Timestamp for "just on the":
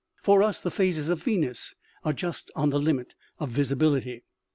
2.11-2.79